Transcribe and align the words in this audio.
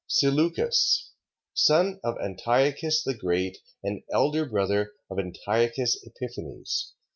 Seleucus... 0.07 1.11
Son 1.53 1.99
of 2.03 2.17
Antiochus 2.17 3.03
the 3.03 3.13
Great, 3.13 3.59
and 3.83 4.01
elder 4.11 4.47
brother 4.47 4.93
of 5.11 5.19
Antiochus 5.19 6.03
Epiphanes. 6.03 6.95